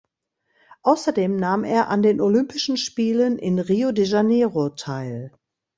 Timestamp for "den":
2.01-2.21